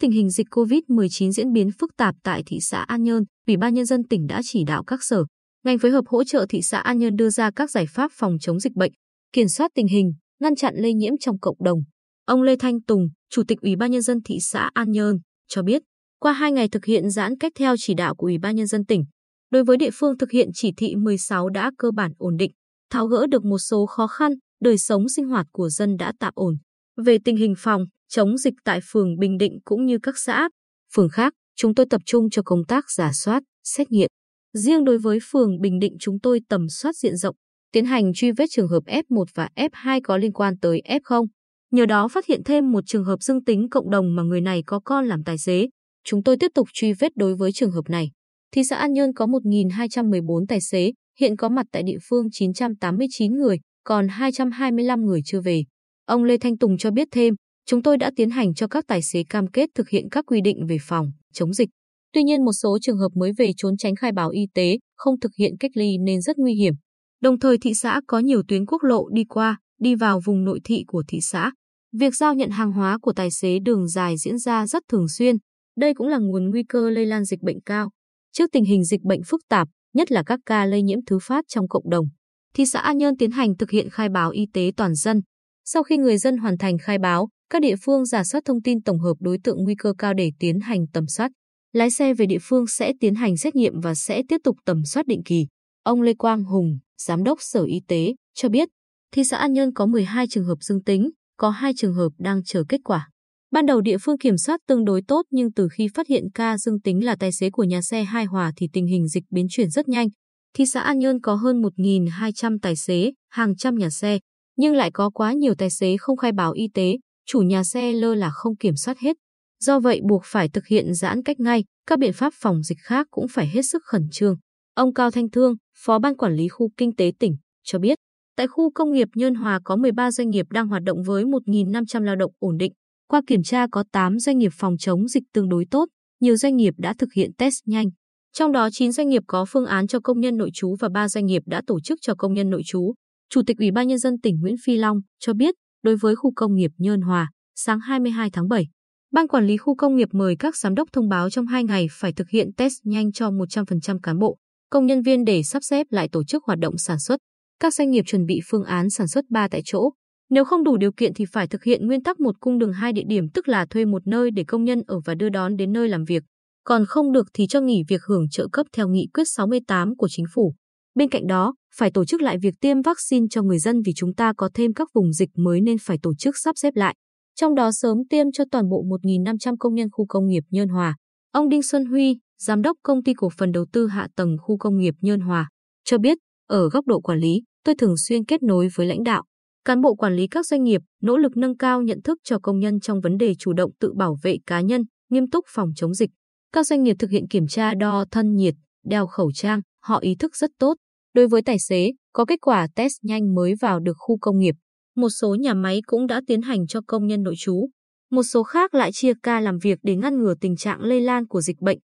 tình 0.00 0.10
hình 0.10 0.30
dịch 0.30 0.46
COVID-19 0.50 1.30
diễn 1.30 1.52
biến 1.52 1.70
phức 1.78 1.90
tạp 1.96 2.14
tại 2.22 2.42
thị 2.46 2.58
xã 2.60 2.82
An 2.82 3.02
Nhơn, 3.02 3.24
Ủy 3.46 3.56
ban 3.56 3.74
Nhân 3.74 3.86
dân 3.86 4.04
tỉnh 4.08 4.26
đã 4.26 4.40
chỉ 4.44 4.64
đạo 4.64 4.84
các 4.84 5.02
sở, 5.02 5.24
ngành 5.64 5.78
phối 5.78 5.90
hợp 5.90 6.04
hỗ 6.08 6.24
trợ 6.24 6.46
thị 6.48 6.62
xã 6.62 6.78
An 6.78 6.98
Nhơn 6.98 7.16
đưa 7.16 7.30
ra 7.30 7.50
các 7.56 7.70
giải 7.70 7.86
pháp 7.86 8.10
phòng 8.14 8.36
chống 8.40 8.60
dịch 8.60 8.74
bệnh, 8.74 8.92
kiểm 9.32 9.48
soát 9.48 9.70
tình 9.74 9.86
hình, 9.86 10.12
ngăn 10.40 10.56
chặn 10.56 10.74
lây 10.76 10.94
nhiễm 10.94 11.12
trong 11.20 11.38
cộng 11.38 11.56
đồng. 11.64 11.78
Ông 12.24 12.42
Lê 12.42 12.56
Thanh 12.56 12.82
Tùng, 12.82 13.08
Chủ 13.30 13.42
tịch 13.48 13.60
Ủy 13.60 13.76
ban 13.76 13.90
Nhân 13.90 14.02
dân 14.02 14.18
thị 14.24 14.38
xã 14.40 14.70
An 14.74 14.92
Nhơn, 14.92 15.18
cho 15.48 15.62
biết, 15.62 15.82
qua 16.18 16.32
hai 16.32 16.52
ngày 16.52 16.68
thực 16.68 16.84
hiện 16.84 17.10
giãn 17.10 17.38
cách 17.38 17.52
theo 17.58 17.74
chỉ 17.78 17.94
đạo 17.94 18.14
của 18.14 18.26
Ủy 18.26 18.38
ban 18.38 18.56
Nhân 18.56 18.66
dân 18.66 18.84
tỉnh, 18.84 19.04
đối 19.50 19.64
với 19.64 19.76
địa 19.76 19.90
phương 19.92 20.18
thực 20.18 20.30
hiện 20.30 20.48
chỉ 20.54 20.72
thị 20.76 20.94
16 20.96 21.48
đã 21.48 21.70
cơ 21.78 21.90
bản 21.90 22.12
ổn 22.18 22.36
định, 22.36 22.52
tháo 22.90 23.06
gỡ 23.06 23.26
được 23.26 23.44
một 23.44 23.58
số 23.58 23.86
khó 23.86 24.06
khăn, 24.06 24.32
đời 24.60 24.78
sống 24.78 25.08
sinh 25.08 25.28
hoạt 25.28 25.46
của 25.52 25.68
dân 25.68 25.96
đã 25.96 26.12
tạm 26.20 26.32
ổn. 26.36 26.56
Về 27.04 27.18
tình 27.24 27.36
hình 27.36 27.54
phòng, 27.58 27.84
chống 28.08 28.38
dịch 28.38 28.54
tại 28.64 28.80
phường 28.84 29.18
Bình 29.18 29.38
Định 29.38 29.58
cũng 29.64 29.86
như 29.86 29.98
các 30.02 30.18
xã, 30.18 30.48
phường 30.94 31.08
khác, 31.08 31.32
chúng 31.56 31.74
tôi 31.74 31.86
tập 31.90 32.00
trung 32.06 32.30
cho 32.30 32.42
công 32.44 32.64
tác 32.64 32.90
giả 32.90 33.12
soát, 33.12 33.42
xét 33.64 33.90
nghiệm. 33.90 34.08
Riêng 34.52 34.84
đối 34.84 34.98
với 34.98 35.18
phường 35.30 35.60
Bình 35.60 35.78
Định 35.78 35.96
chúng 36.00 36.20
tôi 36.20 36.40
tầm 36.48 36.68
soát 36.68 36.96
diện 36.96 37.16
rộng, 37.16 37.36
tiến 37.72 37.84
hành 37.84 38.12
truy 38.14 38.32
vết 38.32 38.46
trường 38.50 38.68
hợp 38.68 38.82
F1 38.86 39.24
và 39.34 39.48
F2 39.56 40.00
có 40.04 40.16
liên 40.16 40.32
quan 40.32 40.58
tới 40.58 40.82
F0. 40.88 41.26
Nhờ 41.70 41.86
đó 41.86 42.08
phát 42.08 42.26
hiện 42.26 42.40
thêm 42.44 42.72
một 42.72 42.84
trường 42.86 43.04
hợp 43.04 43.22
dương 43.22 43.44
tính 43.44 43.68
cộng 43.70 43.90
đồng 43.90 44.16
mà 44.16 44.22
người 44.22 44.40
này 44.40 44.62
có 44.66 44.80
con 44.84 45.06
làm 45.06 45.24
tài 45.24 45.38
xế. 45.38 45.68
Chúng 46.04 46.22
tôi 46.22 46.36
tiếp 46.40 46.50
tục 46.54 46.68
truy 46.72 46.92
vết 46.92 47.12
đối 47.16 47.34
với 47.34 47.52
trường 47.52 47.70
hợp 47.70 47.88
này. 47.88 48.10
Thị 48.52 48.64
xã 48.64 48.76
An 48.76 48.92
Nhơn 48.92 49.12
có 49.14 49.26
1.214 49.26 50.46
tài 50.48 50.60
xế, 50.60 50.92
hiện 51.20 51.36
có 51.36 51.48
mặt 51.48 51.66
tại 51.72 51.82
địa 51.82 51.98
phương 52.08 52.26
989 52.32 53.32
người, 53.32 53.58
còn 53.84 54.08
225 54.08 55.00
người 55.00 55.20
chưa 55.24 55.40
về. 55.40 55.64
Ông 56.04 56.24
Lê 56.24 56.36
Thanh 56.38 56.58
Tùng 56.58 56.78
cho 56.78 56.90
biết 56.90 57.08
thêm, 57.10 57.34
chúng 57.66 57.82
tôi 57.82 57.96
đã 57.96 58.10
tiến 58.16 58.30
hành 58.30 58.54
cho 58.54 58.66
các 58.66 58.84
tài 58.88 59.02
xế 59.02 59.24
cam 59.28 59.46
kết 59.46 59.70
thực 59.74 59.88
hiện 59.88 60.08
các 60.10 60.24
quy 60.26 60.40
định 60.40 60.66
về 60.66 60.76
phòng, 60.80 61.12
chống 61.32 61.52
dịch. 61.52 61.68
Tuy 62.12 62.22
nhiên 62.22 62.44
một 62.44 62.52
số 62.52 62.78
trường 62.82 62.98
hợp 62.98 63.08
mới 63.14 63.32
về 63.38 63.50
trốn 63.56 63.76
tránh 63.76 63.96
khai 63.96 64.12
báo 64.12 64.30
y 64.30 64.46
tế, 64.54 64.78
không 64.96 65.20
thực 65.20 65.32
hiện 65.38 65.52
cách 65.60 65.70
ly 65.74 65.98
nên 65.98 66.20
rất 66.20 66.38
nguy 66.38 66.54
hiểm. 66.54 66.74
Đồng 67.20 67.38
thời 67.38 67.58
thị 67.58 67.74
xã 67.74 68.00
có 68.06 68.18
nhiều 68.18 68.42
tuyến 68.48 68.66
quốc 68.66 68.82
lộ 68.82 69.08
đi 69.08 69.24
qua, 69.24 69.58
đi 69.80 69.94
vào 69.94 70.20
vùng 70.24 70.44
nội 70.44 70.60
thị 70.64 70.84
của 70.86 71.02
thị 71.08 71.18
xã. 71.20 71.52
Việc 71.92 72.14
giao 72.14 72.34
nhận 72.34 72.50
hàng 72.50 72.72
hóa 72.72 72.98
của 73.02 73.12
tài 73.12 73.30
xế 73.30 73.58
đường 73.58 73.88
dài 73.88 74.16
diễn 74.16 74.38
ra 74.38 74.66
rất 74.66 74.82
thường 74.88 75.08
xuyên. 75.08 75.36
Đây 75.76 75.94
cũng 75.94 76.08
là 76.08 76.18
nguồn 76.18 76.50
nguy 76.50 76.62
cơ 76.68 76.90
lây 76.90 77.06
lan 77.06 77.24
dịch 77.24 77.42
bệnh 77.42 77.60
cao. 77.60 77.90
Trước 78.32 78.50
tình 78.52 78.64
hình 78.64 78.84
dịch 78.84 79.02
bệnh 79.02 79.20
phức 79.26 79.40
tạp, 79.48 79.68
nhất 79.94 80.12
là 80.12 80.22
các 80.22 80.40
ca 80.46 80.64
lây 80.64 80.82
nhiễm 80.82 80.98
thứ 81.06 81.18
phát 81.22 81.44
trong 81.48 81.68
cộng 81.68 81.90
đồng, 81.90 82.06
thị 82.54 82.66
xã 82.66 82.80
An 82.80 82.98
Nhơn 82.98 83.16
tiến 83.16 83.30
hành 83.30 83.56
thực 83.56 83.70
hiện 83.70 83.90
khai 83.90 84.08
báo 84.08 84.30
y 84.30 84.46
tế 84.52 84.70
toàn 84.76 84.94
dân. 84.94 85.20
Sau 85.64 85.82
khi 85.82 85.96
người 85.96 86.18
dân 86.18 86.36
hoàn 86.36 86.58
thành 86.58 86.78
khai 86.78 86.98
báo, 86.98 87.28
các 87.50 87.62
địa 87.62 87.76
phương 87.82 88.04
giả 88.04 88.24
soát 88.24 88.44
thông 88.44 88.62
tin 88.62 88.82
tổng 88.82 89.00
hợp 89.00 89.14
đối 89.20 89.38
tượng 89.44 89.64
nguy 89.64 89.74
cơ 89.74 89.92
cao 89.98 90.14
để 90.14 90.32
tiến 90.38 90.60
hành 90.60 90.86
tầm 90.92 91.06
soát. 91.06 91.32
Lái 91.72 91.90
xe 91.90 92.14
về 92.14 92.26
địa 92.26 92.38
phương 92.42 92.66
sẽ 92.66 92.92
tiến 93.00 93.14
hành 93.14 93.36
xét 93.36 93.54
nghiệm 93.54 93.80
và 93.80 93.94
sẽ 93.94 94.22
tiếp 94.28 94.40
tục 94.44 94.56
tầm 94.64 94.84
soát 94.84 95.06
định 95.06 95.22
kỳ. 95.24 95.46
Ông 95.82 96.02
Lê 96.02 96.14
Quang 96.14 96.44
Hùng, 96.44 96.78
Giám 96.98 97.24
đốc 97.24 97.38
Sở 97.42 97.64
Y 97.64 97.80
tế, 97.88 98.14
cho 98.34 98.48
biết, 98.48 98.68
thị 99.12 99.24
xã 99.24 99.36
An 99.36 99.52
Nhơn 99.52 99.72
có 99.72 99.86
12 99.86 100.26
trường 100.28 100.44
hợp 100.44 100.56
dương 100.60 100.84
tính, 100.84 101.10
có 101.36 101.50
2 101.50 101.72
trường 101.76 101.94
hợp 101.94 102.08
đang 102.18 102.44
chờ 102.44 102.64
kết 102.68 102.80
quả. 102.84 103.08
Ban 103.50 103.66
đầu 103.66 103.80
địa 103.80 103.96
phương 103.98 104.18
kiểm 104.18 104.38
soát 104.38 104.60
tương 104.68 104.84
đối 104.84 105.02
tốt 105.08 105.22
nhưng 105.30 105.52
từ 105.52 105.68
khi 105.72 105.88
phát 105.94 106.08
hiện 106.08 106.24
ca 106.34 106.58
dương 106.58 106.80
tính 106.80 107.04
là 107.04 107.16
tài 107.20 107.32
xế 107.32 107.50
của 107.50 107.64
nhà 107.64 107.82
xe 107.82 108.04
Hai 108.04 108.24
Hòa 108.24 108.52
thì 108.56 108.68
tình 108.72 108.86
hình 108.86 109.08
dịch 109.08 109.24
biến 109.30 109.46
chuyển 109.50 109.70
rất 109.70 109.88
nhanh. 109.88 110.08
Thị 110.54 110.66
xã 110.66 110.80
An 110.80 110.98
Nhơn 110.98 111.20
có 111.20 111.34
hơn 111.34 111.62
1.200 111.62 112.58
tài 112.62 112.76
xế, 112.76 113.12
hàng 113.30 113.56
trăm 113.56 113.74
nhà 113.74 113.90
xe, 113.90 114.18
nhưng 114.56 114.74
lại 114.74 114.90
có 114.90 115.10
quá 115.10 115.32
nhiều 115.32 115.54
tài 115.54 115.70
xế 115.70 115.96
không 115.96 116.16
khai 116.16 116.32
báo 116.32 116.52
y 116.52 116.68
tế, 116.74 116.96
chủ 117.26 117.40
nhà 117.40 117.64
xe 117.64 117.92
lơ 117.92 118.14
là 118.14 118.30
không 118.30 118.56
kiểm 118.56 118.76
soát 118.76 118.98
hết. 118.98 119.16
Do 119.60 119.80
vậy 119.80 120.00
buộc 120.08 120.22
phải 120.24 120.48
thực 120.48 120.66
hiện 120.66 120.94
giãn 120.94 121.22
cách 121.22 121.40
ngay, 121.40 121.64
các 121.86 121.98
biện 121.98 122.12
pháp 122.12 122.32
phòng 122.36 122.62
dịch 122.62 122.78
khác 122.80 123.06
cũng 123.10 123.28
phải 123.28 123.48
hết 123.48 123.62
sức 123.62 123.82
khẩn 123.84 124.08
trương. 124.12 124.36
Ông 124.74 124.94
Cao 124.94 125.10
Thanh 125.10 125.30
Thương, 125.30 125.54
Phó 125.76 125.98
Ban 125.98 126.16
Quản 126.16 126.34
lý 126.34 126.48
Khu 126.48 126.70
Kinh 126.76 126.96
tế 126.96 127.12
tỉnh, 127.18 127.36
cho 127.64 127.78
biết, 127.78 127.98
tại 128.36 128.46
khu 128.46 128.70
công 128.70 128.92
nghiệp 128.92 129.08
Nhơn 129.14 129.34
Hòa 129.34 129.60
có 129.64 129.76
13 129.76 130.10
doanh 130.10 130.30
nghiệp 130.30 130.46
đang 130.50 130.68
hoạt 130.68 130.82
động 130.82 131.02
với 131.02 131.24
1.500 131.24 132.02
lao 132.02 132.16
động 132.16 132.32
ổn 132.38 132.56
định. 132.56 132.72
Qua 133.08 133.20
kiểm 133.26 133.42
tra 133.42 133.66
có 133.70 133.84
8 133.92 134.18
doanh 134.18 134.38
nghiệp 134.38 134.52
phòng 134.54 134.76
chống 134.78 135.08
dịch 135.08 135.22
tương 135.32 135.48
đối 135.48 135.64
tốt, 135.70 135.88
nhiều 136.20 136.36
doanh 136.36 136.56
nghiệp 136.56 136.74
đã 136.78 136.94
thực 136.98 137.12
hiện 137.12 137.30
test 137.38 137.54
nhanh. 137.66 137.86
Trong 138.32 138.52
đó 138.52 138.68
9 138.72 138.92
doanh 138.92 139.08
nghiệp 139.08 139.22
có 139.26 139.44
phương 139.48 139.66
án 139.66 139.86
cho 139.86 140.00
công 140.00 140.20
nhân 140.20 140.36
nội 140.36 140.50
trú 140.54 140.76
và 140.80 140.88
3 140.88 141.08
doanh 141.08 141.26
nghiệp 141.26 141.42
đã 141.46 141.62
tổ 141.66 141.80
chức 141.80 141.98
cho 142.02 142.14
công 142.14 142.34
nhân 142.34 142.50
nội 142.50 142.62
trú. 142.66 142.94
Chủ 143.30 143.42
tịch 143.46 143.58
Ủy 143.58 143.70
ban 143.70 143.88
Nhân 143.88 143.98
dân 143.98 144.20
tỉnh 144.20 144.40
Nguyễn 144.40 144.54
Phi 144.64 144.76
Long 144.76 145.00
cho 145.18 145.34
biết, 145.34 145.54
đối 145.86 145.96
với 145.96 146.16
khu 146.16 146.32
công 146.36 146.54
nghiệp 146.54 146.70
Nhơn 146.78 147.00
Hòa, 147.00 147.30
sáng 147.54 147.80
22 147.80 148.30
tháng 148.30 148.48
7, 148.48 148.66
Ban 149.12 149.28
quản 149.28 149.46
lý 149.46 149.56
khu 149.56 149.74
công 149.76 149.96
nghiệp 149.96 150.08
mời 150.12 150.36
các 150.38 150.56
giám 150.56 150.74
đốc 150.74 150.88
thông 150.92 151.08
báo 151.08 151.30
trong 151.30 151.46
2 151.46 151.64
ngày 151.64 151.86
phải 151.90 152.12
thực 152.12 152.28
hiện 152.28 152.52
test 152.56 152.72
nhanh 152.84 153.12
cho 153.12 153.30
100% 153.30 153.98
cán 154.02 154.18
bộ, 154.18 154.36
công 154.70 154.86
nhân 154.86 155.02
viên 155.02 155.24
để 155.24 155.42
sắp 155.42 155.62
xếp 155.62 155.86
lại 155.90 156.08
tổ 156.12 156.24
chức 156.24 156.44
hoạt 156.44 156.58
động 156.58 156.78
sản 156.78 156.98
xuất. 156.98 157.20
Các 157.60 157.74
doanh 157.74 157.90
nghiệp 157.90 158.02
chuẩn 158.06 158.26
bị 158.26 158.40
phương 158.50 158.64
án 158.64 158.90
sản 158.90 159.08
xuất 159.08 159.24
3 159.30 159.48
tại 159.48 159.62
chỗ. 159.64 159.90
Nếu 160.30 160.44
không 160.44 160.64
đủ 160.64 160.76
điều 160.76 160.92
kiện 160.92 161.14
thì 161.14 161.24
phải 161.32 161.46
thực 161.46 161.64
hiện 161.64 161.86
nguyên 161.86 162.02
tắc 162.02 162.20
một 162.20 162.40
cung 162.40 162.58
đường 162.58 162.72
hai 162.72 162.92
địa 162.92 163.04
điểm 163.08 163.28
tức 163.34 163.48
là 163.48 163.66
thuê 163.66 163.84
một 163.84 164.06
nơi 164.06 164.30
để 164.30 164.44
công 164.44 164.64
nhân 164.64 164.82
ở 164.86 165.00
và 165.04 165.14
đưa 165.14 165.28
đón 165.28 165.56
đến 165.56 165.72
nơi 165.72 165.88
làm 165.88 166.04
việc. 166.04 166.22
Còn 166.64 166.84
không 166.86 167.12
được 167.12 167.26
thì 167.34 167.46
cho 167.46 167.60
nghỉ 167.60 167.82
việc 167.88 168.02
hưởng 168.02 168.28
trợ 168.30 168.48
cấp 168.52 168.66
theo 168.72 168.88
nghị 168.88 169.08
quyết 169.14 169.24
68 169.26 169.96
của 169.96 170.08
chính 170.10 170.26
phủ. 170.34 170.54
Bên 170.96 171.08
cạnh 171.08 171.26
đó, 171.26 171.54
phải 171.74 171.90
tổ 171.90 172.04
chức 172.04 172.22
lại 172.22 172.38
việc 172.42 172.54
tiêm 172.60 172.82
vaccine 172.82 173.26
cho 173.30 173.42
người 173.42 173.58
dân 173.58 173.82
vì 173.82 173.92
chúng 173.96 174.14
ta 174.14 174.32
có 174.36 174.50
thêm 174.54 174.74
các 174.74 174.88
vùng 174.94 175.12
dịch 175.12 175.30
mới 175.36 175.60
nên 175.60 175.76
phải 175.82 175.98
tổ 176.02 176.14
chức 176.14 176.34
sắp 176.38 176.58
xếp 176.58 176.76
lại. 176.76 176.94
Trong 177.34 177.54
đó 177.54 177.72
sớm 177.72 177.98
tiêm 178.10 178.26
cho 178.32 178.44
toàn 178.50 178.68
bộ 178.68 178.84
1.500 179.02 179.56
công 179.58 179.74
nhân 179.74 179.88
khu 179.92 180.06
công 180.08 180.26
nghiệp 180.26 180.44
Nhơn 180.50 180.68
Hòa. 180.68 180.96
Ông 181.32 181.48
Đinh 181.48 181.62
Xuân 181.62 181.84
Huy, 181.84 182.18
Giám 182.38 182.62
đốc 182.62 182.76
Công 182.82 183.02
ty 183.02 183.14
Cổ 183.14 183.28
phần 183.38 183.52
Đầu 183.52 183.66
tư 183.72 183.86
Hạ 183.86 184.08
tầng 184.16 184.36
Khu 184.42 184.58
công 184.58 184.76
nghiệp 184.78 184.94
Nhơn 185.00 185.20
Hòa, 185.20 185.48
cho 185.84 185.98
biết, 185.98 186.18
ở 186.48 186.68
góc 186.68 186.86
độ 186.86 187.00
quản 187.00 187.18
lý, 187.18 187.42
tôi 187.64 187.74
thường 187.74 187.94
xuyên 187.96 188.24
kết 188.24 188.42
nối 188.42 188.68
với 188.74 188.86
lãnh 188.86 189.02
đạo, 189.02 189.24
cán 189.64 189.80
bộ 189.80 189.94
quản 189.94 190.16
lý 190.16 190.26
các 190.26 190.46
doanh 190.46 190.64
nghiệp, 190.64 190.80
nỗ 191.02 191.16
lực 191.16 191.36
nâng 191.36 191.56
cao 191.56 191.82
nhận 191.82 192.02
thức 192.02 192.18
cho 192.24 192.38
công 192.38 192.58
nhân 192.58 192.80
trong 192.80 193.00
vấn 193.00 193.18
đề 193.18 193.34
chủ 193.38 193.52
động 193.52 193.70
tự 193.80 193.92
bảo 193.92 194.16
vệ 194.22 194.36
cá 194.46 194.60
nhân, 194.60 194.82
nghiêm 195.10 195.30
túc 195.30 195.44
phòng 195.48 195.70
chống 195.76 195.94
dịch. 195.94 196.10
Các 196.52 196.66
doanh 196.66 196.82
nghiệp 196.82 196.96
thực 196.98 197.10
hiện 197.10 197.28
kiểm 197.28 197.46
tra 197.46 197.74
đo 197.74 198.04
thân 198.10 198.34
nhiệt, 198.34 198.54
đeo 198.84 199.06
khẩu 199.06 199.32
trang, 199.32 199.60
họ 199.82 199.98
ý 199.98 200.14
thức 200.18 200.36
rất 200.36 200.50
tốt. 200.58 200.74
Đối 201.16 201.28
với 201.28 201.42
tài 201.42 201.58
xế, 201.58 201.92
có 202.12 202.24
kết 202.24 202.40
quả 202.40 202.68
test 202.74 202.92
nhanh 203.02 203.34
mới 203.34 203.54
vào 203.60 203.80
được 203.80 203.92
khu 203.96 204.18
công 204.20 204.38
nghiệp. 204.38 204.54
Một 204.96 205.08
số 205.08 205.34
nhà 205.34 205.54
máy 205.54 205.80
cũng 205.86 206.06
đã 206.06 206.20
tiến 206.26 206.42
hành 206.42 206.66
cho 206.66 206.80
công 206.86 207.06
nhân 207.06 207.22
nội 207.22 207.34
trú. 207.38 207.68
Một 208.10 208.22
số 208.22 208.42
khác 208.42 208.74
lại 208.74 208.90
chia 208.92 209.12
ca 209.22 209.40
làm 209.40 209.58
việc 209.62 209.78
để 209.82 209.96
ngăn 209.96 210.18
ngừa 210.18 210.34
tình 210.40 210.56
trạng 210.56 210.80
lây 210.80 211.00
lan 211.00 211.26
của 211.26 211.40
dịch 211.40 211.60
bệnh. 211.60 211.78